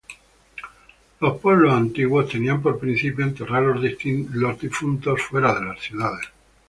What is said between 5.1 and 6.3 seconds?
fuera de las ciudades.